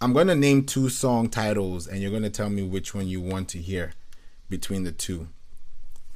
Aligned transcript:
I'm 0.00 0.12
gonna 0.12 0.34
name 0.34 0.64
two 0.64 0.88
song 0.88 1.28
titles, 1.28 1.86
and 1.86 2.00
you're 2.00 2.10
gonna 2.10 2.30
tell 2.30 2.48
me 2.48 2.62
which 2.62 2.94
one 2.94 3.06
you 3.06 3.20
want 3.20 3.48
to 3.50 3.58
hear 3.58 3.92
between 4.48 4.84
the 4.84 4.92
two. 4.92 5.28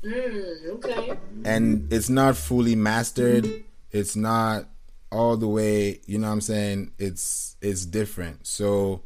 Mm, 0.02 0.66
okay. 0.74 1.18
And 1.44 1.92
it's 1.92 2.08
not 2.08 2.36
fully 2.36 2.76
mastered. 2.76 3.46
It's 3.90 4.16
not 4.16 4.66
all 5.12 5.36
the 5.36 5.48
way. 5.48 6.00
You 6.06 6.18
know 6.18 6.28
what 6.28 6.34
I'm 6.34 6.40
saying? 6.40 6.92
It's 6.98 7.56
it's 7.60 7.84
different. 7.84 8.46
So 8.46 9.02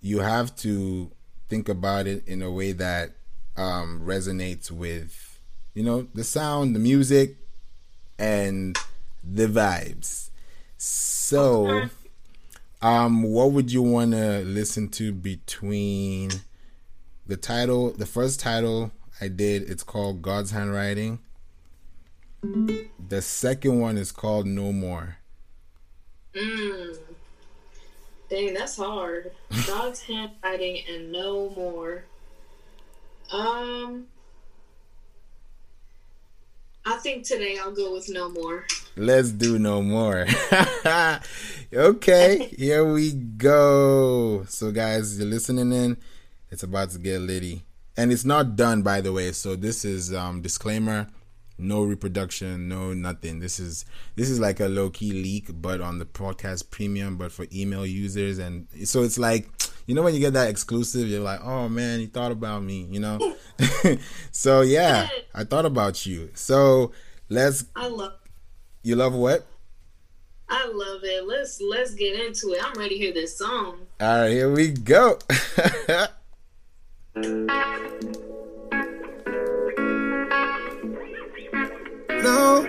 you 0.00 0.18
have 0.20 0.54
to 0.56 1.10
think 1.48 1.68
about 1.68 2.06
it 2.06 2.26
in 2.26 2.42
a 2.42 2.50
way 2.50 2.72
that 2.72 3.12
um, 3.56 4.02
resonates 4.04 4.70
with 4.70 5.40
you 5.74 5.82
know 5.84 6.08
the 6.14 6.24
sound, 6.24 6.74
the 6.74 6.80
music, 6.80 7.36
and 8.18 8.76
the 9.22 9.46
vibes. 9.46 10.30
So, 10.76 11.88
um, 12.82 13.22
what 13.22 13.52
would 13.52 13.70
you 13.70 13.82
want 13.82 14.12
to 14.12 14.40
listen 14.44 14.88
to 14.90 15.12
between 15.12 16.30
the 17.26 17.36
title? 17.36 17.92
The 17.92 18.06
first 18.06 18.40
title 18.40 18.90
I 19.20 19.28
did, 19.28 19.70
it's 19.70 19.84
called 19.84 20.20
God's 20.20 20.50
Handwriting. 20.50 21.20
The 22.42 23.22
second 23.22 23.78
one 23.78 23.96
is 23.96 24.10
called 24.10 24.46
No 24.46 24.72
More. 24.72 25.18
Mm. 26.34 26.98
Dang, 28.28 28.54
that's 28.54 28.76
hard. 28.76 29.30
God's 29.66 30.02
handwriting 30.02 30.82
and 30.88 31.12
no 31.12 31.50
more. 31.50 32.04
Um, 33.30 34.06
I 36.84 36.96
think 36.96 37.26
today 37.26 37.58
I'll 37.62 37.72
go 37.72 37.92
with 37.92 38.08
no 38.08 38.30
more. 38.30 38.66
Let's 38.96 39.30
do 39.30 39.58
no 39.58 39.80
more. 39.80 40.26
okay, 41.74 42.48
here 42.58 42.84
we 42.84 43.12
go. 43.12 44.44
So, 44.48 44.70
guys, 44.70 45.18
you're 45.18 45.28
listening 45.28 45.72
in. 45.72 45.96
It's 46.50 46.62
about 46.62 46.90
to 46.90 46.98
get 46.98 47.20
litty, 47.20 47.62
and 47.96 48.12
it's 48.12 48.26
not 48.26 48.54
done, 48.54 48.82
by 48.82 49.00
the 49.00 49.12
way. 49.12 49.32
So, 49.32 49.56
this 49.56 49.86
is 49.86 50.12
um 50.12 50.42
disclaimer: 50.42 51.06
no 51.56 51.82
reproduction, 51.82 52.68
no 52.68 52.92
nothing. 52.92 53.40
This 53.40 53.58
is 53.58 53.86
this 54.16 54.28
is 54.28 54.38
like 54.38 54.60
a 54.60 54.68
low 54.68 54.90
key 54.90 55.12
leak, 55.12 55.48
but 55.50 55.80
on 55.80 55.98
the 55.98 56.04
podcast 56.04 56.70
premium, 56.70 57.16
but 57.16 57.32
for 57.32 57.46
email 57.50 57.86
users, 57.86 58.38
and 58.38 58.66
so 58.84 59.02
it's 59.02 59.18
like 59.18 59.48
you 59.86 59.94
know 59.94 60.02
when 60.02 60.12
you 60.12 60.20
get 60.20 60.34
that 60.34 60.50
exclusive, 60.50 61.08
you're 61.08 61.22
like, 61.22 61.40
oh 61.42 61.68
man, 61.70 62.00
you 62.00 62.08
thought 62.08 62.32
about 62.32 62.62
me, 62.62 62.86
you 62.90 63.00
know. 63.00 63.36
so 64.32 64.60
yeah, 64.60 65.08
I 65.34 65.44
thought 65.44 65.64
about 65.64 66.04
you. 66.04 66.30
So 66.34 66.92
let's. 67.30 67.64
I 67.74 67.86
love. 67.88 68.12
You 68.82 68.96
love 68.96 69.14
what? 69.14 69.46
I 70.48 70.66
love 70.66 71.04
it. 71.04 71.26
Let's 71.26 71.60
let's 71.60 71.94
get 71.94 72.18
into 72.18 72.52
it. 72.52 72.64
I'm 72.64 72.74
ready 72.74 72.96
to 72.96 73.04
hear 73.04 73.12
this 73.12 73.38
song. 73.38 73.78
All 74.00 74.20
right, 74.22 74.30
here 74.30 74.50
we 74.52 74.68
go. 74.68 75.18
No. 82.22 82.62
No. 82.62 82.68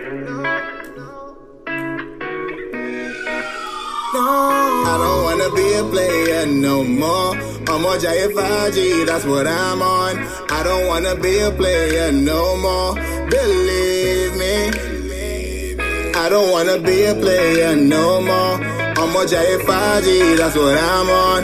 I 4.85 4.97
don't 4.97 5.23
wanna 5.23 5.49
be 5.55 5.73
a 5.73 5.83
player 5.83 6.45
no 6.47 6.83
more. 6.83 7.35
I'm 7.69 7.85
on 7.85 7.99
JFIG, 7.99 9.05
that's 9.05 9.25
what 9.25 9.45
I'm 9.47 9.81
on. 9.81 10.17
I 10.49 10.63
don't 10.63 10.87
wanna 10.87 11.15
be 11.15 11.39
a 11.39 11.51
player 11.51 12.11
no 12.11 12.57
more. 12.57 12.95
Believe 13.29 14.32
me. 14.32 14.32
I 16.23 16.29
don't 16.29 16.49
wanna 16.51 16.77
be 16.79 17.03
a 17.03 17.13
player 17.15 17.75
no 17.75 18.21
more. 18.21 18.55
I'm 18.99 19.13
on 19.13 19.27
JFIG, 19.27 20.37
that's 20.37 20.55
what 20.55 20.77
I'm 20.77 21.09
on. 21.09 21.41